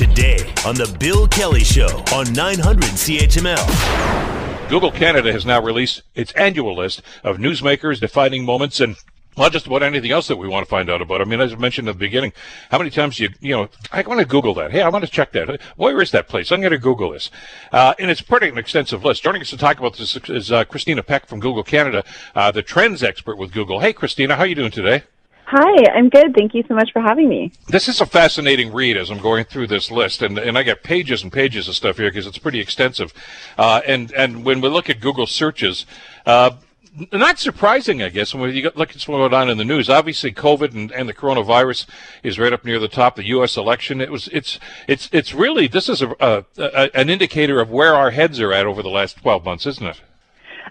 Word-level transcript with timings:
today 0.00 0.38
on 0.64 0.74
The 0.76 0.96
Bill 0.98 1.28
Kelly 1.28 1.62
Show 1.62 2.02
on 2.14 2.32
900 2.32 2.84
CHML. 2.84 4.70
Google 4.70 4.90
Canada 4.90 5.30
has 5.30 5.44
now 5.44 5.62
released 5.62 6.00
its 6.14 6.32
annual 6.32 6.74
list 6.74 7.02
of 7.22 7.36
newsmakers 7.36 8.00
defining 8.00 8.46
moments 8.46 8.80
and 8.80 8.96
well, 9.36 9.50
just 9.50 9.66
about 9.66 9.82
anything 9.82 10.10
else 10.10 10.26
that 10.28 10.36
we 10.36 10.48
want 10.48 10.64
to 10.64 10.70
find 10.70 10.88
out 10.88 11.02
about. 11.02 11.20
I 11.20 11.24
mean, 11.24 11.38
as 11.38 11.52
I 11.52 11.56
mentioned 11.56 11.86
at 11.86 11.96
the 11.96 11.98
beginning, 11.98 12.32
how 12.70 12.78
many 12.78 12.88
times 12.88 13.20
you, 13.20 13.28
you 13.40 13.54
know, 13.54 13.68
I 13.92 14.00
want 14.00 14.20
to 14.20 14.26
Google 14.26 14.54
that. 14.54 14.70
Hey, 14.70 14.80
I 14.80 14.88
want 14.88 15.04
to 15.04 15.10
check 15.10 15.32
that. 15.32 15.60
Where 15.76 16.00
is 16.00 16.12
that 16.12 16.28
place? 16.28 16.50
I'm 16.50 16.60
going 16.60 16.72
to 16.72 16.78
Google 16.78 17.10
this. 17.10 17.30
Uh, 17.70 17.92
and 17.98 18.10
it's 18.10 18.22
pretty 18.22 18.48
an 18.48 18.56
extensive 18.56 19.04
list. 19.04 19.22
Joining 19.22 19.42
us 19.42 19.50
to 19.50 19.58
talk 19.58 19.78
about 19.78 19.98
this 19.98 20.16
is 20.16 20.50
uh, 20.50 20.64
Christina 20.64 21.02
Peck 21.02 21.26
from 21.26 21.40
Google 21.40 21.62
Canada, 21.62 22.04
uh, 22.34 22.50
the 22.50 22.62
trends 22.62 23.02
expert 23.02 23.36
with 23.36 23.52
Google. 23.52 23.80
Hey, 23.80 23.92
Christina, 23.92 24.36
how 24.36 24.44
are 24.44 24.46
you 24.46 24.54
doing 24.54 24.70
today? 24.70 25.02
Hi, 25.52 25.84
I'm 25.96 26.08
good. 26.10 26.32
Thank 26.32 26.54
you 26.54 26.62
so 26.68 26.74
much 26.74 26.92
for 26.92 27.02
having 27.02 27.28
me. 27.28 27.50
This 27.66 27.88
is 27.88 28.00
a 28.00 28.06
fascinating 28.06 28.72
read 28.72 28.96
as 28.96 29.10
I'm 29.10 29.18
going 29.18 29.44
through 29.46 29.66
this 29.66 29.90
list, 29.90 30.22
and, 30.22 30.38
and 30.38 30.56
I 30.56 30.62
got 30.62 30.84
pages 30.84 31.24
and 31.24 31.32
pages 31.32 31.66
of 31.66 31.74
stuff 31.74 31.96
here 31.96 32.08
because 32.08 32.28
it's 32.28 32.38
pretty 32.38 32.60
extensive. 32.60 33.12
Uh, 33.58 33.80
and 33.84 34.12
and 34.12 34.44
when 34.44 34.60
we 34.60 34.68
look 34.68 34.88
at 34.88 35.00
Google 35.00 35.26
searches, 35.26 35.86
uh, 36.24 36.52
not 37.10 37.40
surprising, 37.40 38.00
I 38.00 38.10
guess, 38.10 38.32
when 38.32 38.54
you 38.54 38.62
look 38.62 38.90
at 38.90 38.94
what's 38.94 39.06
going 39.06 39.34
on 39.34 39.50
in 39.50 39.58
the 39.58 39.64
news. 39.64 39.90
Obviously, 39.90 40.30
COVID 40.30 40.72
and, 40.72 40.92
and 40.92 41.08
the 41.08 41.14
coronavirus 41.14 41.86
is 42.22 42.38
right 42.38 42.52
up 42.52 42.64
near 42.64 42.78
the 42.78 42.86
top. 42.86 43.16
The 43.16 43.26
U.S. 43.26 43.56
election. 43.56 44.00
It 44.00 44.12
was. 44.12 44.28
It's. 44.28 44.60
It's. 44.86 45.08
It's 45.10 45.34
really. 45.34 45.66
This 45.66 45.88
is 45.88 46.00
a, 46.00 46.14
a, 46.20 46.44
a 46.58 46.96
an 46.96 47.10
indicator 47.10 47.60
of 47.60 47.72
where 47.72 47.96
our 47.96 48.12
heads 48.12 48.38
are 48.38 48.52
at 48.52 48.66
over 48.66 48.84
the 48.84 48.88
last 48.88 49.16
12 49.16 49.44
months, 49.44 49.66
isn't 49.66 49.84
it? 49.84 50.00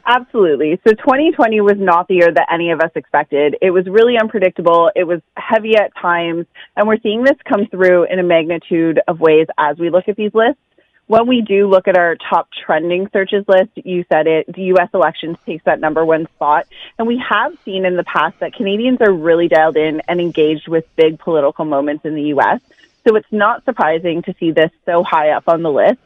Absolutely. 0.05 0.79
So 0.87 0.93
2020 0.93 1.61
was 1.61 1.77
not 1.77 2.07
the 2.07 2.15
year 2.15 2.31
that 2.33 2.47
any 2.51 2.71
of 2.71 2.79
us 2.81 2.91
expected. 2.95 3.55
It 3.61 3.71
was 3.71 3.85
really 3.87 4.17
unpredictable. 4.17 4.91
It 4.95 5.03
was 5.03 5.21
heavy 5.35 5.75
at 5.75 5.95
times. 5.95 6.45
And 6.75 6.87
we're 6.87 6.99
seeing 7.01 7.23
this 7.23 7.37
come 7.45 7.67
through 7.67 8.05
in 8.05 8.19
a 8.19 8.23
magnitude 8.23 8.99
of 9.07 9.19
ways 9.19 9.47
as 9.57 9.77
we 9.77 9.89
look 9.89 10.07
at 10.07 10.15
these 10.15 10.33
lists. 10.33 10.61
When 11.07 11.25
we 11.25 11.41
do 11.41 11.67
look 11.67 11.87
at 11.87 11.97
our 11.97 12.15
top 12.29 12.49
trending 12.65 13.09
searches 13.11 13.43
list, 13.47 13.71
you 13.75 14.05
said 14.11 14.27
it, 14.27 14.45
the 14.53 14.61
U.S. 14.73 14.89
elections 14.93 15.37
takes 15.43 15.65
that 15.65 15.79
number 15.79 16.05
one 16.05 16.27
spot. 16.35 16.67
And 16.99 17.07
we 17.07 17.21
have 17.27 17.57
seen 17.65 17.85
in 17.85 17.95
the 17.95 18.03
past 18.03 18.39
that 18.41 18.53
Canadians 18.53 18.99
are 19.01 19.11
really 19.11 19.47
dialed 19.47 19.75
in 19.75 20.01
and 20.07 20.21
engaged 20.21 20.67
with 20.67 20.85
big 20.95 21.17
political 21.17 21.65
moments 21.65 22.05
in 22.05 22.13
the 22.13 22.21
U.S. 22.23 22.61
So 23.07 23.15
it's 23.15 23.31
not 23.31 23.65
surprising 23.65 24.21
to 24.23 24.35
see 24.39 24.51
this 24.51 24.69
so 24.85 25.03
high 25.03 25.31
up 25.31 25.45
on 25.47 25.63
the 25.63 25.71
list. 25.71 25.97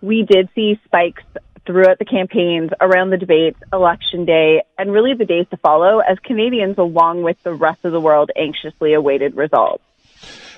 We 0.00 0.22
did 0.22 0.48
see 0.54 0.78
spikes 0.84 1.24
throughout 1.66 1.98
the 1.98 2.04
campaigns, 2.04 2.70
around 2.80 3.10
the 3.10 3.16
debates, 3.16 3.58
election 3.72 4.24
day, 4.24 4.62
and 4.78 4.92
really 4.92 5.14
the 5.14 5.24
days 5.24 5.46
to 5.50 5.56
follow 5.56 6.00
as 6.00 6.18
Canadians, 6.20 6.78
along 6.78 7.22
with 7.22 7.40
the 7.42 7.54
rest 7.54 7.84
of 7.84 7.92
the 7.92 8.00
world, 8.00 8.30
anxiously 8.36 8.94
awaited 8.94 9.36
results. 9.36 9.82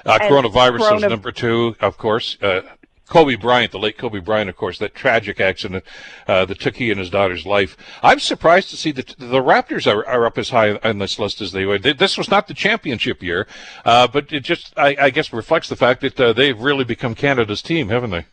Uh, 0.06 0.18
coronavirus 0.18 0.78
corona- 0.78 0.96
is 0.96 1.10
number 1.10 1.32
two, 1.32 1.76
of 1.80 1.96
course. 1.96 2.36
Uh, 2.42 2.62
Kobe 3.08 3.34
Bryant, 3.36 3.70
the 3.70 3.78
late 3.78 3.98
Kobe 3.98 4.18
Bryant, 4.18 4.48
of 4.48 4.56
course, 4.56 4.78
that 4.78 4.94
tragic 4.94 5.40
accident 5.40 5.84
uh, 6.26 6.46
that 6.46 6.58
took 6.58 6.76
he 6.76 6.90
and 6.90 6.98
his 6.98 7.10
daughter's 7.10 7.44
life. 7.44 7.76
I'm 8.02 8.18
surprised 8.18 8.70
to 8.70 8.76
see 8.76 8.92
that 8.92 9.14
the 9.18 9.42
Raptors 9.42 9.86
are, 9.86 10.06
are 10.06 10.24
up 10.24 10.38
as 10.38 10.50
high 10.50 10.76
on 10.76 10.98
this 10.98 11.18
list 11.18 11.40
as 11.40 11.52
they 11.52 11.66
were. 11.66 11.78
This 11.78 12.16
was 12.16 12.30
not 12.30 12.48
the 12.48 12.54
championship 12.54 13.22
year, 13.22 13.46
uh, 13.84 14.06
but 14.08 14.32
it 14.32 14.40
just, 14.40 14.72
I, 14.78 14.96
I, 14.98 15.10
guess, 15.10 15.32
reflects 15.32 15.68
the 15.68 15.76
fact 15.76 16.00
that 16.00 16.18
uh, 16.18 16.32
they've 16.32 16.58
really 16.58 16.84
become 16.84 17.14
Canada's 17.14 17.60
team, 17.60 17.88
haven't 17.88 18.10
they? 18.10 18.24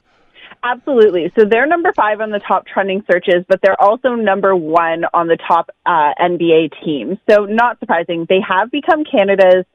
Absolutely. 0.63 1.31
So 1.35 1.45
they're 1.45 1.65
number 1.65 1.91
five 1.93 2.21
on 2.21 2.29
the 2.29 2.39
top 2.39 2.67
trending 2.67 3.03
searches, 3.11 3.43
but 3.47 3.61
they're 3.63 3.79
also 3.81 4.13
number 4.13 4.55
one 4.55 5.05
on 5.11 5.27
the 5.27 5.37
top 5.37 5.71
uh, 5.85 6.13
NBA 6.19 6.83
teams. 6.83 7.17
So 7.29 7.45
not 7.45 7.79
surprising. 7.79 8.27
They 8.29 8.41
have 8.47 8.69
become 8.69 9.03
Canada's 9.03 9.65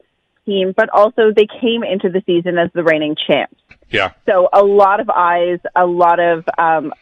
team, 0.45 0.73
but 0.75 0.89
also 0.89 1.31
they 1.35 1.47
came 1.59 1.83
into 1.83 2.09
the 2.09 2.23
season 2.25 2.57
as 2.57 2.69
the 2.73 2.83
reigning 2.83 3.15
champs. 3.15 3.55
Yeah. 3.89 4.13
So 4.25 4.47
a 4.53 4.63
lot 4.63 5.01
of 5.01 5.09
eyes, 5.09 5.59
a 5.75 5.85
lot 5.85 6.19
of 6.21 6.45
um, 6.57 6.93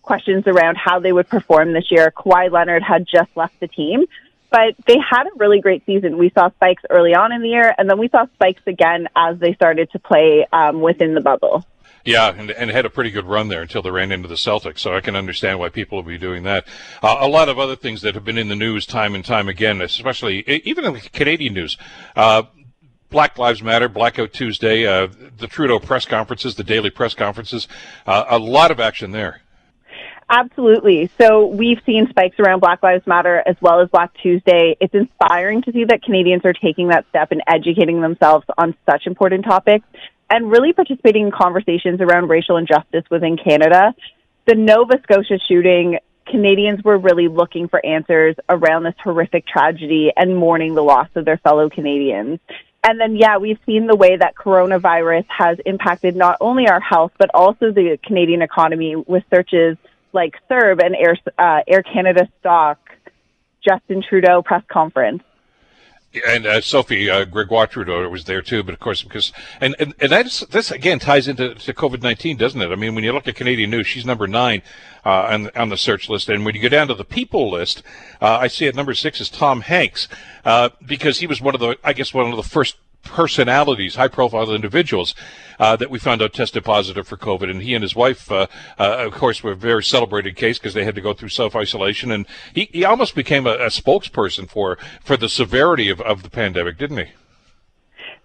questions 0.00 0.44
around 0.46 0.76
how 0.76 1.00
they 1.00 1.12
would 1.12 1.28
perform 1.28 1.74
this 1.74 1.90
year. 1.90 2.10
Kawhi 2.16 2.50
Leonard 2.50 2.82
had 2.82 3.06
just 3.06 3.36
left 3.36 3.60
the 3.60 3.68
team, 3.68 4.06
but 4.50 4.74
they 4.86 4.96
had 4.98 5.24
a 5.24 5.30
really 5.36 5.60
great 5.60 5.84
season. 5.84 6.16
We 6.16 6.30
saw 6.30 6.50
spikes 6.50 6.84
early 6.88 7.14
on 7.14 7.32
in 7.32 7.42
the 7.42 7.48
year, 7.48 7.74
and 7.76 7.88
then 7.88 7.98
we 7.98 8.08
saw 8.08 8.26
spikes 8.34 8.62
again 8.66 9.08
as 9.14 9.38
they 9.38 9.52
started 9.54 9.90
to 9.92 9.98
play 9.98 10.46
um, 10.52 10.80
within 10.80 11.14
the 11.14 11.20
bubble. 11.20 11.66
Yeah, 12.06 12.32
and, 12.32 12.50
and 12.52 12.70
had 12.70 12.86
a 12.86 12.90
pretty 12.90 13.10
good 13.10 13.24
run 13.24 13.48
there 13.48 13.62
until 13.62 13.82
they 13.82 13.90
ran 13.90 14.12
into 14.12 14.28
the 14.28 14.36
Celtics. 14.36 14.78
So 14.78 14.94
I 14.94 15.00
can 15.00 15.16
understand 15.16 15.58
why 15.58 15.70
people 15.70 15.96
will 15.96 16.04
be 16.04 16.18
doing 16.18 16.44
that. 16.44 16.66
Uh, 17.02 17.16
a 17.20 17.28
lot 17.28 17.48
of 17.48 17.58
other 17.58 17.74
things 17.74 18.00
that 18.02 18.14
have 18.14 18.24
been 18.24 18.38
in 18.38 18.48
the 18.48 18.56
news 18.56 18.86
time 18.86 19.14
and 19.16 19.24
time 19.24 19.48
again, 19.48 19.80
especially 19.80 20.40
even 20.64 20.84
in 20.84 21.00
Canadian 21.12 21.54
news. 21.54 21.76
Uh, 22.14 22.44
Black 23.10 23.38
Lives 23.38 23.62
Matter, 23.62 23.88
Blackout 23.88 24.32
Tuesday, 24.32 24.86
uh, 24.86 25.08
the 25.38 25.46
Trudeau 25.46 25.78
press 25.78 26.04
conferences, 26.04 26.54
the 26.54 26.64
daily 26.64 26.90
press 26.90 27.14
conferences, 27.14 27.66
uh, 28.06 28.24
a 28.28 28.38
lot 28.38 28.70
of 28.70 28.80
action 28.80 29.10
there. 29.10 29.42
Absolutely. 30.28 31.08
So 31.18 31.46
we've 31.46 31.78
seen 31.86 32.08
spikes 32.08 32.38
around 32.40 32.60
Black 32.60 32.82
Lives 32.82 33.06
Matter 33.06 33.42
as 33.46 33.54
well 33.60 33.80
as 33.80 33.88
Black 33.90 34.10
Tuesday. 34.20 34.76
It's 34.80 34.92
inspiring 34.92 35.62
to 35.62 35.72
see 35.72 35.84
that 35.84 36.02
Canadians 36.02 36.44
are 36.44 36.52
taking 36.52 36.88
that 36.88 37.06
step 37.10 37.30
and 37.30 37.42
educating 37.46 38.00
themselves 38.00 38.44
on 38.58 38.74
such 38.88 39.06
important 39.06 39.44
topics 39.44 39.86
and 40.30 40.50
really 40.50 40.72
participating 40.72 41.26
in 41.26 41.32
conversations 41.32 42.00
around 42.00 42.28
racial 42.28 42.56
injustice 42.56 43.04
within 43.10 43.36
Canada. 43.36 43.94
The 44.46 44.54
Nova 44.54 45.00
Scotia 45.02 45.38
shooting, 45.48 45.98
Canadians 46.26 46.82
were 46.82 46.98
really 46.98 47.28
looking 47.28 47.68
for 47.68 47.84
answers 47.84 48.34
around 48.48 48.82
this 48.82 48.94
horrific 49.02 49.46
tragedy 49.46 50.12
and 50.16 50.36
mourning 50.36 50.74
the 50.74 50.82
loss 50.82 51.08
of 51.14 51.24
their 51.24 51.38
fellow 51.38 51.70
Canadians. 51.70 52.40
And 52.82 53.00
then, 53.00 53.16
yeah, 53.16 53.38
we've 53.38 53.58
seen 53.66 53.86
the 53.86 53.96
way 53.96 54.16
that 54.16 54.34
coronavirus 54.36 55.24
has 55.28 55.58
impacted 55.64 56.14
not 56.14 56.36
only 56.40 56.68
our 56.68 56.80
health, 56.80 57.12
but 57.18 57.30
also 57.34 57.72
the 57.72 57.98
Canadian 58.02 58.42
economy 58.42 58.96
with 58.96 59.24
searches 59.32 59.76
like 60.12 60.34
CERB 60.50 60.84
and 60.84 60.96
Air, 60.96 61.16
uh, 61.38 61.62
Air 61.66 61.82
Canada 61.82 62.28
stock, 62.40 62.78
Justin 63.66 64.02
Trudeau 64.08 64.42
press 64.42 64.62
conference 64.70 65.22
and 66.26 66.46
uh, 66.46 66.60
Sophie 66.60 67.10
uh, 67.10 67.24
Gregoire 67.24 67.66
Trudeau 67.66 68.08
was 68.08 68.24
there 68.24 68.42
too, 68.42 68.62
but 68.62 68.74
of 68.74 68.80
course 68.80 69.02
because 69.02 69.32
and 69.60 69.74
and, 69.78 69.94
and 70.00 70.12
that's 70.12 70.40
this 70.46 70.70
again 70.70 70.98
ties 70.98 71.28
into 71.28 71.54
to 71.54 71.74
COVID 71.74 72.02
nineteen, 72.02 72.36
doesn't 72.36 72.60
it? 72.60 72.70
I 72.70 72.76
mean, 72.76 72.94
when 72.94 73.04
you 73.04 73.12
look 73.12 73.28
at 73.28 73.36
Canadian 73.36 73.70
news, 73.70 73.86
she's 73.86 74.06
number 74.06 74.26
nine 74.26 74.62
uh, 75.04 75.28
on 75.30 75.50
on 75.56 75.68
the 75.68 75.76
search 75.76 76.08
list, 76.08 76.28
and 76.28 76.44
when 76.44 76.54
you 76.54 76.62
go 76.62 76.68
down 76.68 76.88
to 76.88 76.94
the 76.94 77.04
people 77.04 77.50
list, 77.50 77.82
uh, 78.20 78.38
I 78.40 78.48
see 78.48 78.66
at 78.66 78.74
number 78.74 78.94
six 78.94 79.20
is 79.20 79.28
Tom 79.28 79.60
Hanks 79.62 80.08
uh, 80.44 80.70
because 80.84 81.18
he 81.18 81.26
was 81.26 81.40
one 81.40 81.54
of 81.54 81.60
the 81.60 81.76
I 81.82 81.92
guess 81.92 82.12
one 82.12 82.30
of 82.30 82.36
the 82.36 82.42
first 82.42 82.76
personalities, 83.06 83.94
high 83.94 84.08
profile 84.08 84.52
individuals 84.52 85.14
uh, 85.58 85.76
that 85.76 85.90
we 85.90 85.98
found 85.98 86.22
out 86.22 86.32
tested 86.32 86.64
positive 86.64 87.06
for 87.06 87.16
COVID. 87.16 87.50
And 87.50 87.62
he 87.62 87.74
and 87.74 87.82
his 87.82 87.94
wife, 87.94 88.30
uh, 88.30 88.46
uh, 88.78 89.06
of 89.06 89.12
course, 89.12 89.42
were 89.42 89.52
a 89.52 89.56
very 89.56 89.82
celebrated 89.82 90.36
case 90.36 90.58
because 90.58 90.74
they 90.74 90.84
had 90.84 90.94
to 90.94 91.00
go 91.00 91.12
through 91.12 91.30
self 91.30 91.56
isolation. 91.56 92.10
And 92.10 92.26
he, 92.54 92.68
he 92.72 92.84
almost 92.84 93.14
became 93.14 93.46
a, 93.46 93.52
a, 93.52 93.68
spokesperson 93.68 94.48
for, 94.48 94.78
for 95.02 95.16
the 95.16 95.28
severity 95.28 95.88
of, 95.88 96.00
of 96.00 96.22
the 96.22 96.30
pandemic, 96.30 96.78
didn't 96.78 96.98
he? 96.98 97.06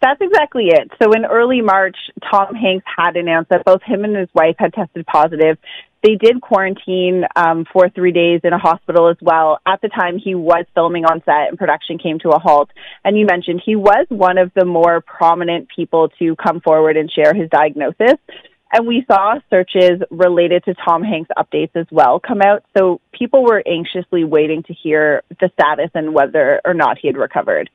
That's 0.02 0.20
exactly 0.20 0.70
it. 0.70 0.92
So 1.02 1.14
in 1.14 1.26
early 1.26 1.62
March, 1.62 1.98
Tom 2.30 2.56
Hanks 2.56 2.86
had 2.98 3.16
announced 3.16 3.50
that 3.50 3.64
both 3.66 3.84
him 3.84 4.04
and 4.04 4.16
his 4.16 4.30
wife 4.34 4.56
had 4.58 4.74
tested 4.74 5.06
positive 5.06 5.58
they 6.04 6.16
did 6.16 6.42
quarantine 6.42 7.26
um, 7.36 7.66
for 7.72 7.90
three 7.90 8.12
days 8.12 8.42
in 8.44 8.54
a 8.54 8.58
hospital 8.58 9.10
as 9.10 9.18
well. 9.22 9.60
At 9.66 9.82
the 9.82 9.90
time, 9.90 10.18
he 10.18 10.34
was 10.36 10.66
filming 10.74 11.06
on 11.06 11.22
set 11.26 11.50
and 11.50 11.58
production 11.58 11.98
came 12.00 12.20
to 12.20 12.30
a 12.30 12.40
halt. 12.40 12.70
And 13.04 13.18
you 13.18 13.26
mentioned 13.26 13.62
he 13.64 13.76
was 13.76 14.06
one 14.10 14.38
of 14.38 14.52
the 14.56 14.66
more 14.66 15.02
prominent 15.02 15.68
people 15.76 16.10
to 16.20 16.36
come 16.36 16.60
forward 16.62 16.98
and 16.98 17.12
share 17.12 17.34
his 17.34 17.50
diagnosis. 17.50 18.18
And 18.74 18.88
we 18.88 19.06
saw 19.06 19.36
searches 19.50 20.02
related 20.10 20.64
to 20.64 20.74
Tom 20.74 21.04
Hanks 21.04 21.30
updates 21.38 21.76
as 21.76 21.88
well 21.92 22.20
come 22.20 22.42
out. 22.42 22.64
So 22.78 23.02
people 23.12 23.44
were 23.44 23.62
anxiously 23.68 24.24
waiting 24.24 24.64
to 24.64 24.74
hear 24.74 25.24
the 25.30 25.52
status 25.54 25.92
and 25.94 26.14
whether 26.14 26.62
or 26.64 26.74
not 26.74 26.98
he 26.98 27.08
had 27.08 27.18
recovered. 27.18 27.70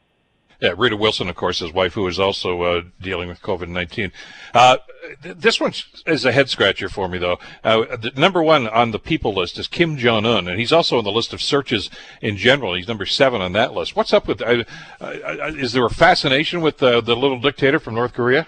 Yeah, 0.61 0.73
Rita 0.77 0.97
Wilson, 0.97 1.29
of 1.29 1.37
course, 1.37 1.59
his 1.59 1.73
wife, 1.73 1.95
who 1.95 2.07
is 2.07 2.19
also 2.19 2.63
uh, 2.63 2.83
dealing 3.01 3.29
with 3.29 3.43
COVID 3.43 3.69
19. 3.69 4.11
Uh, 4.55 4.79
th- 5.23 5.37
this 5.37 5.61
one 5.61 5.73
is 6.07 6.25
a 6.25 6.33
head 6.33 6.49
scratcher 6.49 6.89
for 6.89 7.09
me, 7.09 7.19
though. 7.19 7.39
Uh, 7.63 7.97
the 7.97 8.13
number 8.17 8.43
one 8.43 8.67
on 8.67 8.91
the 8.91 8.99
people 8.99 9.35
list 9.35 9.59
is 9.59 9.69
Kim 9.69 9.99
Jong 9.99 10.25
un, 10.25 10.49
and 10.49 10.59
he's 10.59 10.73
also 10.73 10.97
on 10.97 11.05
the 11.05 11.13
list 11.13 11.35
of 11.35 11.43
searches 11.43 11.91
in 12.23 12.37
general. 12.37 12.75
He's 12.75 12.89
number 12.89 13.05
seven 13.05 13.43
on 13.43 13.53
that 13.53 13.75
list. 13.75 13.95
What's 13.95 14.15
up 14.15 14.27
with 14.27 14.41
uh, 14.41 14.65
uh, 15.01 15.53
Is 15.57 15.73
there 15.73 15.85
a 15.85 15.91
fascination 15.91 16.63
with 16.63 16.79
the 16.79 17.01
little 17.03 17.41
dictator 17.41 17.79
from 17.79 17.95
North 17.95 18.15
Korea? 18.15 18.47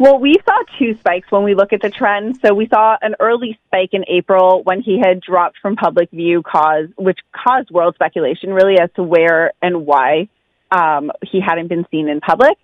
Well, 0.00 0.20
we 0.20 0.36
saw 0.44 0.62
two 0.78 0.96
spikes 1.00 1.28
when 1.32 1.42
we 1.42 1.56
look 1.56 1.72
at 1.72 1.82
the 1.82 1.90
trend. 1.90 2.38
So 2.40 2.54
we 2.54 2.68
saw 2.68 2.96
an 3.02 3.16
early 3.18 3.58
spike 3.66 3.90
in 3.92 4.04
April 4.06 4.62
when 4.62 4.80
he 4.80 5.00
had 5.04 5.20
dropped 5.20 5.58
from 5.60 5.74
public 5.74 6.08
view, 6.12 6.42
cause 6.42 6.86
which 6.96 7.18
caused 7.32 7.70
world 7.72 7.96
speculation 7.96 8.54
really 8.54 8.78
as 8.78 8.90
to 8.94 9.02
where 9.02 9.52
and 9.60 9.84
why 9.84 10.28
um, 10.70 11.10
he 11.22 11.40
hadn't 11.40 11.68
been 11.68 11.86
seen 11.90 12.08
in 12.08 12.20
public. 12.20 12.56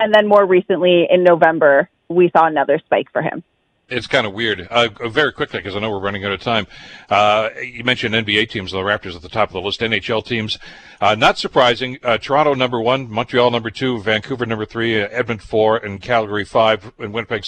And 0.00 0.12
then 0.12 0.26
more 0.26 0.44
recently 0.44 1.06
in 1.08 1.22
November, 1.22 1.88
we 2.08 2.30
saw 2.30 2.46
another 2.46 2.80
spike 2.84 3.10
for 3.12 3.22
him. 3.22 3.44
it's 3.88 4.06
kind 4.06 4.26
of 4.26 4.32
weird. 4.32 4.66
Uh, 4.68 4.88
very 5.08 5.32
quickly, 5.32 5.60
because 5.60 5.76
I 5.76 5.78
know 5.80 5.90
we're 5.90 6.00
running 6.00 6.24
out 6.24 6.32
of 6.32 6.40
time. 6.40 6.66
Uh, 7.10 7.50
you 7.62 7.84
mentioned 7.84 8.14
NBA 8.14 8.48
teams, 8.48 8.72
the 8.72 8.78
Raptors 8.78 9.14
at 9.14 9.22
the 9.22 9.28
top 9.28 9.50
of 9.50 9.52
the 9.52 9.60
list. 9.60 9.80
NHL 9.80 10.24
teams, 10.24 10.58
uh, 11.00 11.14
not 11.14 11.38
surprising. 11.38 11.98
Uh, 12.02 12.16
Toronto 12.16 12.54
number 12.54 12.80
one, 12.80 13.10
Montreal 13.10 13.50
number 13.50 13.70
two, 13.70 14.00
Vancouver 14.00 14.46
number 14.46 14.64
three, 14.64 15.00
uh, 15.00 15.08
Edmonton 15.10 15.46
four, 15.46 15.76
and 15.76 16.00
Calgary 16.00 16.44
five, 16.44 16.90
and 16.98 17.12
Winnipeg. 17.12 17.44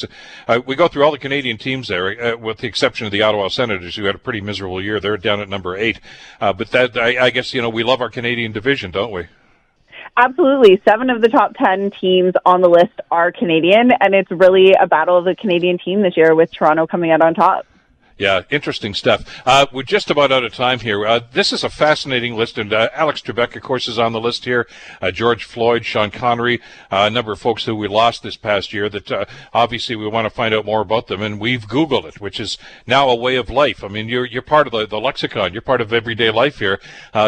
Uh, 0.46 0.60
we 0.66 0.76
go 0.76 0.86
through 0.86 1.04
all 1.04 1.12
the 1.12 1.18
Canadian 1.18 1.56
teams 1.56 1.88
there, 1.88 2.36
with 2.36 2.58
the 2.58 2.66
exception 2.66 3.06
of 3.06 3.12
the 3.12 3.22
Ottawa 3.22 3.48
Senators, 3.48 3.96
who 3.96 4.04
had 4.04 4.14
a 4.14 4.18
pretty 4.18 4.40
miserable 4.40 4.82
year. 4.82 5.00
They're 5.00 5.16
down 5.16 5.40
at 5.40 5.48
number 5.48 5.76
eight. 5.76 5.98
but 6.38 6.70
that, 6.70 6.96
I, 6.96 7.26
I 7.26 7.30
guess, 7.30 7.54
you 7.54 7.62
know, 7.62 7.70
we 7.70 7.82
love 7.82 8.00
our 8.00 8.10
Canadian 8.10 8.52
division, 8.52 8.90
don't 8.90 9.12
we? 9.12 9.26
Absolutely. 10.16 10.80
Seven 10.84 11.10
of 11.10 11.20
the 11.20 11.28
top 11.28 11.54
10 11.56 11.90
teams 11.90 12.34
on 12.46 12.60
the 12.60 12.68
list 12.68 12.92
are 13.10 13.32
Canadian, 13.32 13.90
and 14.00 14.14
it's 14.14 14.30
really 14.30 14.72
a 14.72 14.86
battle 14.86 15.18
of 15.18 15.24
the 15.24 15.34
Canadian 15.34 15.78
team 15.78 16.02
this 16.02 16.16
year 16.16 16.34
with 16.34 16.52
Toronto 16.52 16.86
coming 16.86 17.10
out 17.10 17.20
on 17.20 17.34
top. 17.34 17.66
Yeah, 18.16 18.42
interesting 18.48 18.94
stuff. 18.94 19.42
Uh, 19.44 19.66
we're 19.72 19.82
just 19.82 20.08
about 20.08 20.30
out 20.30 20.44
of 20.44 20.54
time 20.54 20.78
here. 20.78 21.04
Uh, 21.04 21.18
this 21.32 21.52
is 21.52 21.64
a 21.64 21.68
fascinating 21.68 22.36
list, 22.36 22.58
and 22.58 22.72
uh, 22.72 22.88
Alex 22.94 23.20
Trebek, 23.20 23.56
of 23.56 23.62
course, 23.62 23.88
is 23.88 23.98
on 23.98 24.12
the 24.12 24.20
list 24.20 24.44
here. 24.44 24.68
Uh, 25.02 25.10
George 25.10 25.42
Floyd, 25.42 25.84
Sean 25.84 26.12
Connery, 26.12 26.60
uh, 26.92 27.08
a 27.08 27.10
number 27.10 27.32
of 27.32 27.40
folks 27.40 27.64
who 27.64 27.74
we 27.74 27.88
lost 27.88 28.22
this 28.22 28.36
past 28.36 28.72
year. 28.72 28.88
That 28.88 29.10
uh, 29.10 29.24
obviously 29.52 29.96
we 29.96 30.06
want 30.06 30.26
to 30.26 30.30
find 30.30 30.54
out 30.54 30.64
more 30.64 30.80
about 30.80 31.08
them, 31.08 31.22
and 31.22 31.40
we've 31.40 31.66
Googled 31.66 32.04
it, 32.04 32.20
which 32.20 32.38
is 32.38 32.56
now 32.86 33.08
a 33.08 33.16
way 33.16 33.34
of 33.34 33.50
life. 33.50 33.82
I 33.82 33.88
mean, 33.88 34.08
you're 34.08 34.26
you're 34.26 34.42
part 34.42 34.68
of 34.68 34.72
the, 34.72 34.86
the 34.86 35.00
lexicon. 35.00 35.52
You're 35.52 35.62
part 35.62 35.80
of 35.80 35.92
everyday 35.92 36.30
life 36.30 36.60
here. 36.60 36.78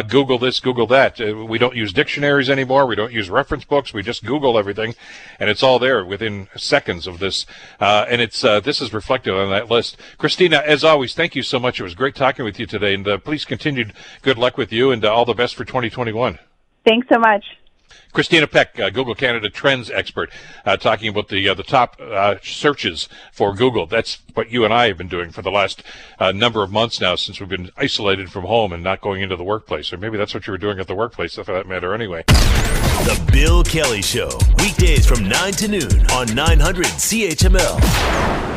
Google 0.07 0.39
this, 0.39 0.61
Google 0.61 0.87
that. 0.87 1.19
we 1.19 1.59
don't 1.59 1.75
use 1.75 1.93
dictionaries 1.93 2.49
anymore. 2.49 2.87
We 2.87 2.95
don't 2.95 3.13
use 3.13 3.29
reference 3.29 3.65
books. 3.65 3.93
We 3.93 4.05
just 4.05 4.25
Google 4.25 4.57
everything, 4.57 4.95
and 5.41 5.51
it's 5.51 5.65
all 5.65 5.81
there 5.81 6.05
within 6.05 6.47
seconds 6.57 7.09
of 7.09 7.19
this. 7.19 7.45
and 7.81 8.21
it's 8.21 8.43
this 8.43 8.81
is 8.81 8.93
reflected 8.93 9.35
on 9.35 9.51
that 9.51 9.69
list. 9.69 9.97
Christina 10.17 10.63
as 10.77 10.85
always, 10.85 11.15
thank 11.15 11.35
you 11.35 11.43
so 11.43 11.59
much. 11.59 11.81
It 11.81 11.83
was 11.83 11.95
great 11.95 12.15
talking 12.15 12.45
with 12.45 12.61
you 12.61 12.67
today, 12.67 12.95
and 12.95 13.09
uh, 13.09 13.19
please 13.19 13.45
continue. 13.47 13.87
Good 14.21 14.37
luck 14.37 14.59
with 14.59 14.73
you, 14.73 14.93
and 14.93 15.05
uh, 15.05 15.13
all 15.13 15.25
the 15.25 15.35
best 15.35 15.55
for 15.55 15.65
2021. 15.65 16.39
Thanks 16.85 17.09
so 17.11 17.19
much. 17.19 17.45
Christina 18.13 18.47
Peck, 18.47 18.79
uh, 18.79 18.91
Google 18.91 19.15
Canada 19.15 19.49
Trends 19.49 19.91
expert, 19.91 20.31
uh, 20.65 20.77
talking 20.77 21.09
about 21.09 21.29
the 21.29 21.49
uh, 21.49 21.55
the 21.55 21.63
top 21.63 21.97
uh, 22.01 22.37
searches 22.43 23.09
for 23.33 23.55
Google. 23.55 23.87
That's 23.87 24.19
what 24.35 24.51
you 24.51 24.65
and 24.65 24.73
I 24.73 24.89
have 24.89 24.99
been 24.99 25.09
doing 25.09 25.31
for 25.31 25.43
the 25.43 25.51
last 25.51 25.83
uh, 26.19 26.33
number 26.33 26.63
of 26.63 26.71
months 26.71 27.01
now, 27.01 27.15
since 27.17 27.41
we've 27.41 27.49
been 27.49 27.71
isolated 27.77 28.31
from 28.31 28.45
home 28.45 28.73
and 28.73 28.83
not 28.83 29.01
going 29.01 29.23
into 29.23 29.37
the 29.37 29.45
workplace. 29.45 29.93
Or 29.93 29.97
maybe 29.97 30.19
that's 30.19 30.35
what 30.35 30.47
you 30.47 30.51
were 30.51 30.59
doing 30.59 30.79
at 30.79 30.89
the 30.89 30.95
workplace, 30.95 31.35
for 31.35 31.45
that 31.45 31.67
matter. 31.67 31.95
Anyway, 31.95 32.25
the 32.27 33.29
Bill 33.33 33.63
Kelly 33.65 34.03
Show, 34.03 34.31
weekdays 34.59 35.07
from 35.07 35.29
nine 35.29 35.53
to 35.55 35.69
noon 35.69 36.11
on 36.11 36.35
900 36.35 36.87
CHML. 36.87 38.56